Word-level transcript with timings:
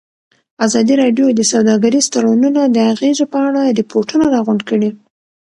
ازادي 0.65 0.93
راډیو 1.03 1.25
د 1.33 1.41
سوداګریز 1.51 2.05
تړونونه 2.13 2.61
د 2.75 2.77
اغېزو 2.93 3.25
په 3.33 3.37
اړه 3.47 3.61
ریپوټونه 3.79 4.25
راغونډ 4.35 4.61
کړي. 4.69 4.89